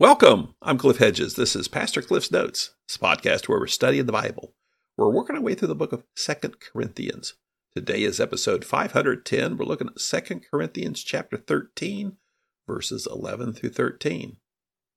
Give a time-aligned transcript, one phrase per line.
[0.00, 0.54] Welcome.
[0.62, 1.34] I'm Cliff Hedges.
[1.34, 4.54] This is Pastor Cliff's Notes, this podcast where we're studying the Bible.
[4.96, 7.34] We're working our way through the book of Second Corinthians.
[7.74, 9.56] Today is episode 510.
[9.56, 12.16] We're looking at Second Corinthians chapter 13,
[12.64, 14.36] verses 11 through 13.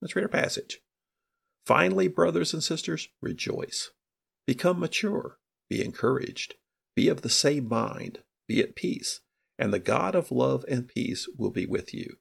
[0.03, 0.81] Let's read our passage.
[1.65, 3.89] Finally, brothers and sisters, rejoice.
[4.45, 5.39] Become mature.
[5.67, 6.53] Be encouraged.
[6.95, 8.19] Be of the same mind.
[8.47, 9.21] Be at peace.
[9.57, 12.17] And the God of love and peace will be with you.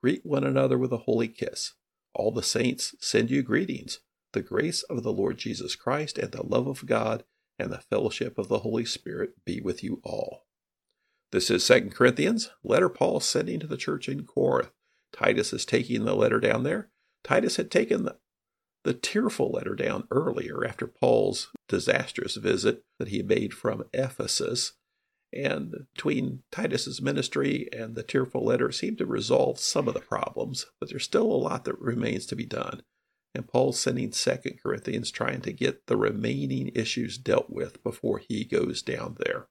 [0.00, 1.72] Greet one another with a holy kiss.
[2.14, 4.00] All the saints send you greetings.
[4.32, 7.24] The grace of the Lord Jesus Christ and the love of God
[7.58, 10.46] and the fellowship of the Holy Spirit be with you all.
[11.32, 14.70] This is 2 Corinthians, letter Paul sending to the church in Corinth.
[15.12, 16.90] Titus is taking the letter down there.
[17.24, 18.16] Titus had taken the,
[18.84, 24.72] the tearful letter down earlier after Paul's disastrous visit that he made from Ephesus.
[25.32, 30.66] And between Titus's ministry and the tearful letter seemed to resolve some of the problems,
[30.78, 32.82] but there's still a lot that remains to be done.
[33.34, 38.44] And Paul's sending Second Corinthians trying to get the remaining issues dealt with before he
[38.44, 39.46] goes down there.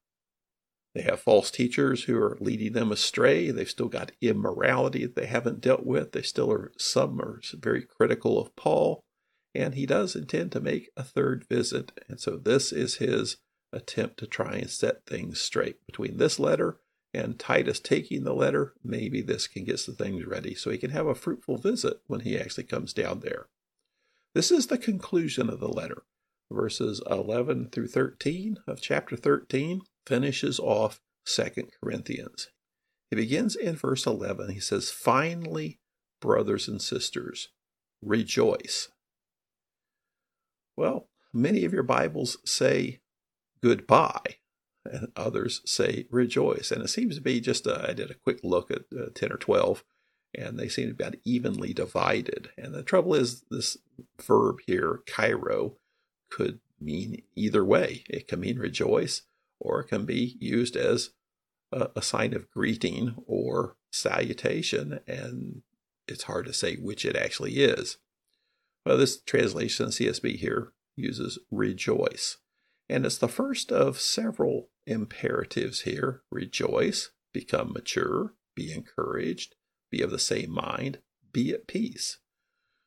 [0.93, 3.49] They have false teachers who are leading them astray.
[3.49, 6.11] They've still got immorality that they haven't dealt with.
[6.11, 9.01] They still are, some are very critical of Paul.
[9.55, 11.91] And he does intend to make a third visit.
[12.07, 13.37] And so this is his
[13.73, 15.85] attempt to try and set things straight.
[15.85, 16.79] Between this letter
[17.13, 20.91] and Titus taking the letter, maybe this can get the things ready so he can
[20.91, 23.47] have a fruitful visit when he actually comes down there.
[24.33, 26.03] This is the conclusion of the letter.
[26.49, 32.49] Verses 11 through 13 of chapter 13 finishes off 2 Corinthians.
[33.09, 34.51] He begins in verse 11.
[34.51, 35.79] He says, Finally,
[36.21, 37.49] brothers and sisters,
[38.01, 38.89] rejoice.
[40.77, 43.00] Well, many of your Bibles say
[43.63, 44.37] goodbye,
[44.85, 46.71] and others say rejoice.
[46.71, 49.31] And it seems to be just, a, I did a quick look at uh, 10
[49.31, 49.83] or 12,
[50.33, 52.49] and they seem to be about evenly divided.
[52.57, 53.77] And the trouble is, this
[54.19, 55.75] verb here, chairo,
[56.29, 58.03] could mean either way.
[58.09, 59.23] It can mean rejoice,
[59.59, 61.11] or it can be used as
[61.71, 65.61] a, a sign of greeting or salutation, and
[66.07, 67.97] it's hard to say which it actually is.
[68.85, 72.37] Well, this translation, CSB here, uses rejoice.
[72.91, 79.55] And it's the first of several imperatives here rejoice, become mature, be encouraged,
[79.89, 80.99] be of the same mind,
[81.31, 82.19] be at peace.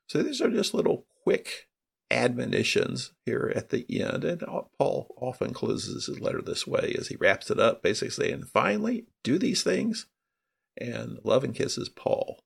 [0.06, 1.68] So these are just little quick
[2.10, 4.24] admonitions here at the end.
[4.24, 4.42] And
[4.78, 9.06] Paul often closes his letter this way as he wraps it up, basically saying, finally,
[9.22, 10.06] do these things
[10.76, 12.40] and love and kisses Paul.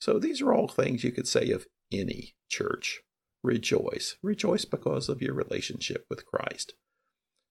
[0.00, 3.02] So these are all things you could say of any church
[3.42, 4.16] rejoice.
[4.22, 6.74] Rejoice because of your relationship with Christ.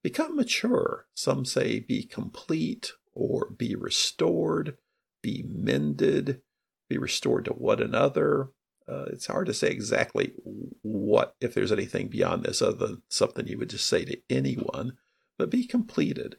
[0.04, 1.06] Become mature.
[1.14, 4.78] Some say be complete or be restored,
[5.22, 6.42] be mended,
[6.90, 8.50] be restored to one another.
[8.88, 10.34] Uh, it's hard to say exactly
[10.82, 14.98] what, if there's anything beyond this other than something you would just say to anyone,
[15.38, 16.38] but be completed,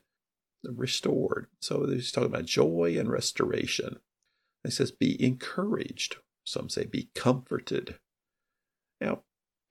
[0.65, 1.47] restored.
[1.61, 3.99] So he's talking about joy and restoration.
[4.65, 6.17] He says, be encouraged.
[6.45, 7.99] Some say, be comforted.
[9.01, 9.23] Now,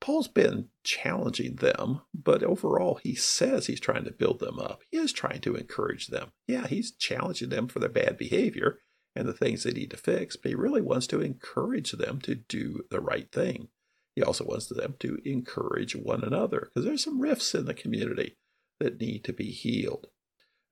[0.02, 4.82] Paul's been challenging them, but overall, he says he's trying to build them up.
[4.90, 6.32] He is trying to encourage them.
[6.48, 8.80] Yeah, he's challenging them for their bad behavior
[9.14, 12.34] and the things they need to fix, but he really wants to encourage them to
[12.34, 13.68] do the right thing.
[14.16, 18.36] He also wants them to encourage one another because there's some rifts in the community
[18.80, 20.08] that need to be healed,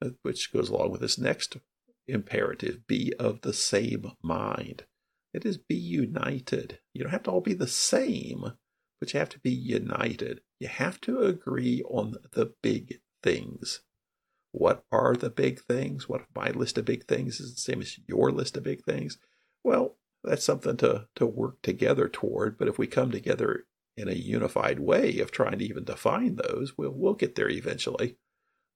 [0.05, 1.57] uh, which goes along with this next
[2.09, 4.87] imperative be of the same mind.
[5.33, 6.81] It is be united.
[6.93, 8.55] You don't have to all be the same
[9.00, 10.43] but you have to be united.
[10.61, 13.81] You have to agree on the big things.
[14.53, 16.09] What are the big things?
[16.09, 18.84] What if my list of big things is the same as your list of big
[18.84, 19.19] things?
[19.65, 22.59] Well, that's something to, to work together toward.
[22.59, 23.65] But if we come together
[23.97, 28.17] in a unified way of trying to even define those, we'll, we'll get there eventually.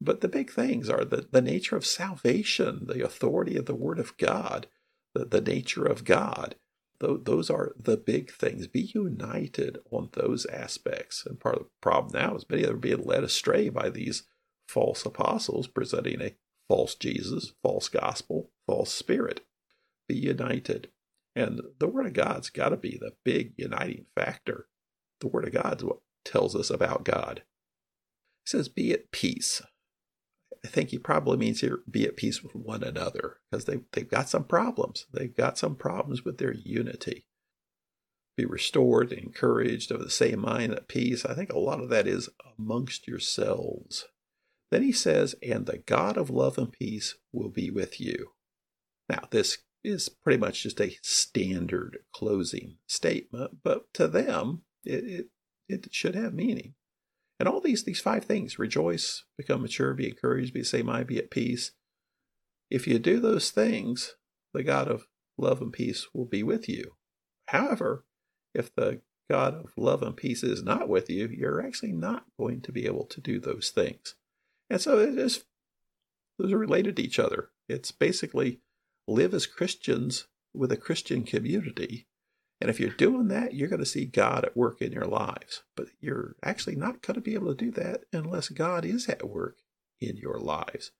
[0.01, 3.99] But the big things are the, the nature of salvation, the authority of the Word
[3.99, 4.69] of God,
[5.15, 6.57] the, the nature of God
[7.05, 8.67] those are the big things.
[8.67, 11.25] Be united on those aspects.
[11.27, 13.91] And part of the problem now is many of them are being led astray by
[13.91, 14.25] these
[14.69, 16.35] false apostles presenting a
[16.69, 19.45] false Jesus, false gospel, false spirit.
[20.09, 20.89] Be united.
[21.37, 24.67] And the Word of God's got to be the big uniting factor.
[25.21, 27.43] The Word of God's what tells us about God.
[28.45, 29.63] He says, Be at peace.
[30.65, 34.09] I think he probably means here be at peace with one another because they, they've
[34.09, 35.07] got some problems.
[35.13, 37.27] They've got some problems with their unity.
[38.37, 41.25] Be restored, encouraged, of the same mind, at peace.
[41.25, 44.07] I think a lot of that is amongst yourselves.
[44.71, 48.31] Then he says, and the God of love and peace will be with you.
[49.09, 55.27] Now, this is pretty much just a standard closing statement, but to them, it, it,
[55.69, 56.75] it should have meaning.
[57.45, 61.19] And all these these five things rejoice, become mature, be encouraged, be same mind, be
[61.19, 61.73] at peace.
[62.71, 64.15] If you do those things,
[64.55, 66.93] the God of love and peace will be with you.
[67.49, 68.07] However,
[68.55, 72.63] if the God of love and peace is not with you, you're actually not going
[72.63, 74.15] to be able to do those things.
[74.71, 75.45] And so it is
[76.39, 77.51] those are related to each other.
[77.69, 78.61] It's basically
[79.07, 82.07] live as Christians with a Christian community.
[82.61, 85.63] And if you're doing that, you're going to see God at work in your lives.
[85.77, 89.29] But you're actually not going to be able to do that unless God is at
[89.29, 89.59] work
[90.01, 90.93] in your lives.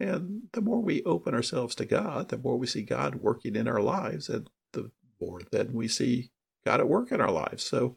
[0.00, 3.68] And the more we open ourselves to God, the more we see God working in
[3.68, 4.90] our lives, and the
[5.20, 6.30] more then we see
[6.64, 7.62] God at work in our lives.
[7.62, 7.96] So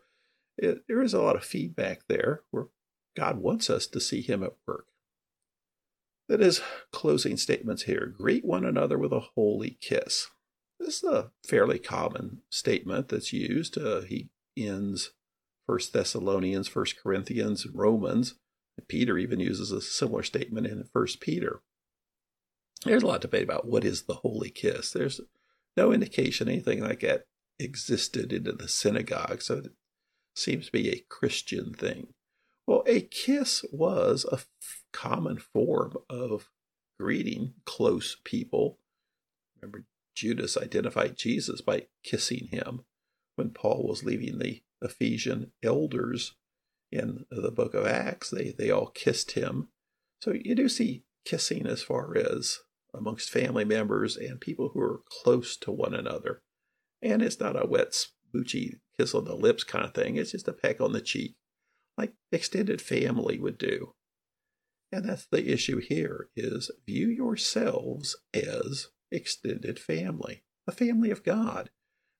[0.57, 2.67] it, there is a lot of feedback there where
[3.15, 4.85] God wants us to see Him at work.
[6.27, 6.61] That is
[6.91, 8.05] closing statements here.
[8.05, 10.27] Greet one another with a holy kiss.
[10.79, 13.77] This is a fairly common statement that's used.
[13.77, 15.11] Uh, he ends
[15.65, 18.35] First Thessalonians, First Corinthians, Romans.
[18.87, 21.61] Peter even uses a similar statement in First Peter.
[22.85, 24.91] There's a lot of debate about what is the holy kiss.
[24.91, 25.19] There's
[25.75, 27.23] no indication anything like that
[27.59, 29.71] existed in the synagogue, so it
[30.35, 32.13] seems to be a Christian thing.
[32.67, 34.47] Well, a kiss was a f-
[34.93, 36.49] common form of
[36.99, 38.79] greeting close people.
[39.59, 39.85] Remember,
[40.17, 42.81] Judas identified Jesus by kissing him
[43.35, 46.35] when Paul was leaving the Ephesian elders
[46.91, 48.31] in the book of Acts.
[48.31, 49.69] They, they all kissed him.
[50.23, 52.59] So you do see kissing as far as
[52.95, 56.41] amongst family members and people who are close to one another.
[56.99, 60.15] And it's not a wet, smoochy kiss on the lips kind of thing.
[60.15, 61.35] It's just a peck on the cheek,
[61.95, 63.93] like extended family would do.
[64.91, 71.69] And that's the issue here is view yourselves as extended family, a family of God.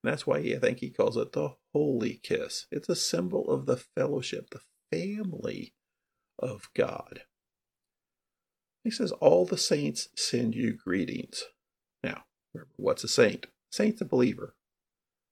[0.03, 2.67] And that's why I think he calls it the holy kiss.
[2.71, 4.61] It's a symbol of the fellowship, the
[4.91, 5.73] family
[6.39, 7.21] of God.
[8.83, 11.43] He says, All the saints send you greetings.
[12.03, 12.23] Now,
[12.53, 13.47] remember, what's a saint?
[13.71, 14.55] Saint's a believer.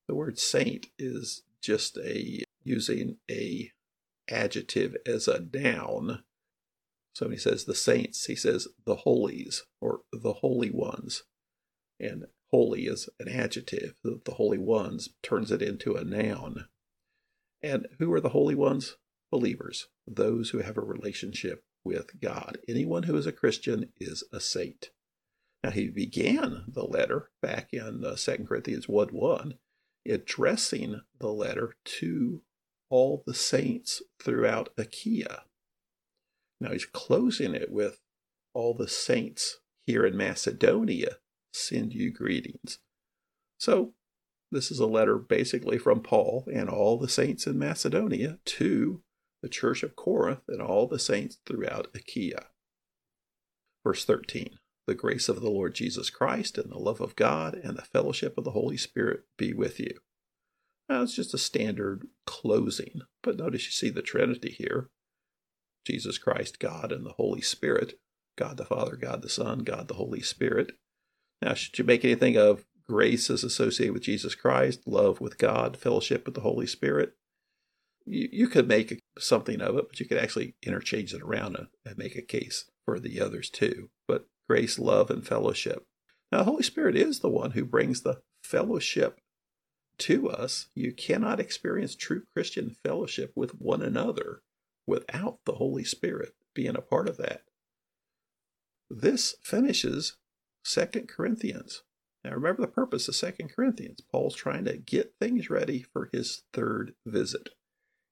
[0.08, 3.72] The word saint is just a using a
[4.30, 6.24] adjective as a noun.
[7.14, 11.24] So when he says the saints, he says the holies or the holy ones.
[12.00, 13.96] And holy is an adjective.
[14.04, 16.68] The holy ones turns it into a noun.
[17.62, 18.98] And who are the holy ones?
[19.32, 22.58] Believers, those who have a relationship with God.
[22.68, 24.92] Anyone who is a Christian is a saint.
[25.64, 29.56] Now, he began the letter back in uh, 2 Corinthians 1 1
[30.08, 32.42] addressing the letter to
[32.90, 35.44] all the saints throughout Achaia.
[36.62, 38.00] Now he's closing it with
[38.54, 41.18] all the saints here in Macedonia
[41.56, 42.80] send you greetings.
[43.58, 43.94] So
[44.52, 49.02] this is a letter basically from Paul and all the saints in Macedonia to
[49.42, 52.48] the church of Corinth and all the saints throughout Achaia.
[53.84, 54.58] Verse 13
[54.88, 58.38] the grace of the Lord Jesus Christ and the love of God and the fellowship
[58.38, 60.00] of the Holy Spirit be with you.
[60.88, 64.90] Now, it's just a standard closing, but notice you see the Trinity here
[65.86, 68.00] Jesus Christ, God, and the Holy Spirit.
[68.38, 70.74] God the Father, God the Son, God the Holy Spirit.
[71.42, 75.78] Now, should you make anything of grace as associated with Jesus Christ, love with God,
[75.78, 77.14] fellowship with the Holy Spirit?
[78.06, 81.98] You, you could make something of it, but you could actually interchange it around and
[81.98, 83.90] make a case for the others too.
[84.08, 85.86] But grace, love, and fellowship.
[86.32, 89.20] Now, the Holy Spirit is the one who brings the fellowship
[90.00, 90.68] to us.
[90.76, 94.42] You cannot experience true Christian fellowship with one another
[94.88, 97.42] without the Holy Spirit being a part of that.
[98.90, 100.18] This finishes
[100.66, 101.84] Second Corinthians.
[102.24, 104.02] Now remember the purpose of Second Corinthians.
[104.12, 107.50] Paul's trying to get things ready for his third visit.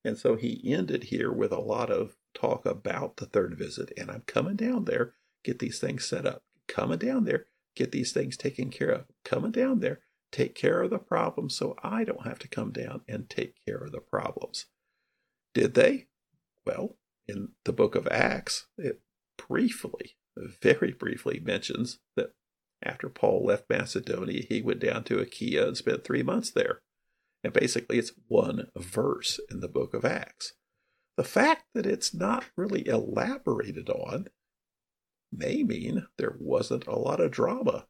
[0.05, 3.91] And so he ended here with a lot of talk about the third visit.
[3.97, 6.43] And I'm coming down there get these things set up.
[6.67, 7.45] Coming down there,
[7.75, 9.05] get these things taken care of.
[9.23, 9.99] Coming down there,
[10.31, 13.77] take care of the problems so I don't have to come down and take care
[13.77, 14.65] of the problems.
[15.53, 16.07] Did they?
[16.65, 19.01] Well, in the book of Acts, it
[19.37, 22.31] briefly, very briefly mentions that
[22.83, 26.81] after Paul left Macedonia, he went down to Achaia and spent three months there.
[27.43, 30.53] And basically, it's one verse in the book of Acts.
[31.17, 34.27] The fact that it's not really elaborated on
[35.31, 37.87] may mean there wasn't a lot of drama.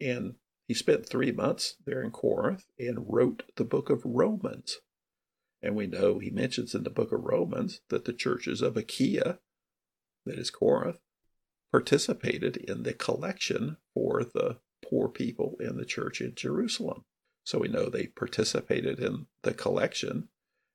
[0.00, 0.34] And
[0.66, 4.78] he spent three months there in Corinth and wrote the book of Romans.
[5.62, 9.38] And we know he mentions in the book of Romans that the churches of Achaia,
[10.24, 10.98] that is Corinth,
[11.70, 17.04] participated in the collection for the poor people in the church in Jerusalem.
[17.44, 20.28] So we know they participated in the collection.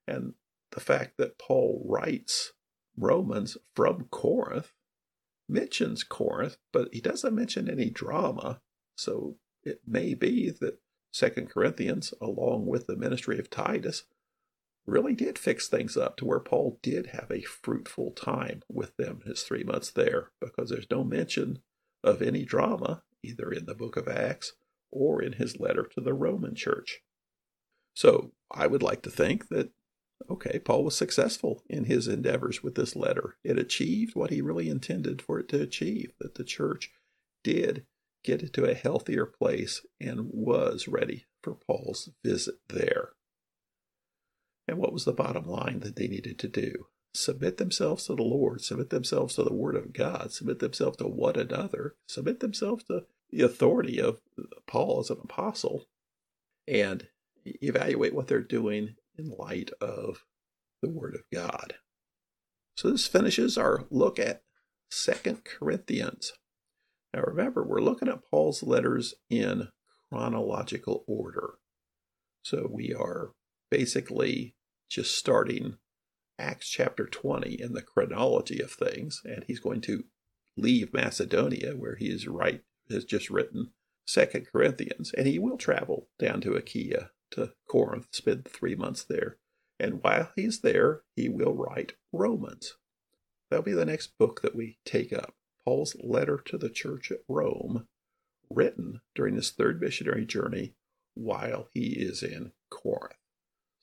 [0.06, 0.34] And
[0.72, 2.52] the fact that Paul writes
[2.96, 4.72] Romans from Corinth
[5.48, 8.60] mentions Corinth, but he doesn't mention any drama.
[8.96, 10.78] So it may be that
[11.12, 14.04] Second Corinthians, along with the ministry of Titus,
[14.86, 19.22] really did fix things up to where Paul did have a fruitful time with them
[19.26, 21.58] his three months there, because there's no mention
[22.04, 24.52] of any drama either in the book of Acts
[24.92, 27.00] or in his letter to the Roman church.
[27.94, 29.70] So I would like to think that,
[30.30, 33.36] okay, Paul was successful in his endeavors with this letter.
[33.42, 36.92] It achieved what he really intended for it to achieve, that the church
[37.42, 37.86] did
[38.22, 43.10] get to a healthier place and was ready for Paul's visit there.
[44.76, 46.86] What was the bottom line that they needed to do?
[47.14, 51.06] Submit themselves to the Lord, submit themselves to the Word of God, submit themselves to
[51.06, 54.20] one another, submit themselves to the authority of
[54.66, 55.86] Paul as an apostle,
[56.68, 57.08] and
[57.44, 60.24] evaluate what they're doing in light of
[60.82, 61.74] the Word of God.
[62.76, 64.42] So this finishes our look at
[64.90, 66.34] Second Corinthians.
[67.14, 69.68] Now remember, we're looking at Paul's letters in
[70.10, 71.54] chronological order.
[72.42, 73.30] So we are
[73.70, 74.55] basically
[74.88, 75.78] just starting
[76.38, 80.04] Acts chapter 20 in the chronology of things, and he's going to
[80.56, 83.70] leave Macedonia, where he is right has just written
[84.06, 89.38] Second Corinthians, and he will travel down to Achaia to Corinth, spend three months there,
[89.78, 92.74] and while he's there, he will write Romans.
[93.50, 95.34] That'll be the next book that we take up.
[95.64, 97.88] Paul's letter to the church at Rome,
[98.48, 100.74] written during his third missionary journey
[101.14, 103.16] while he is in Corinth.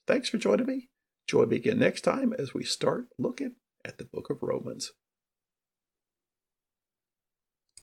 [0.08, 0.90] Thanks for joining me.
[1.28, 4.92] Join me again next time as we start looking at the book of Romans.